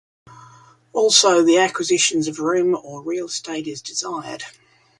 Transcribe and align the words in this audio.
Also 0.93 1.43
the 1.43 1.59
acquisition 1.59 2.27
of 2.27 2.39
rooms 2.39 2.79
or 2.81 3.03
real 3.03 3.27
estate 3.27 3.67
is 3.67 3.83
desired. 3.83 4.41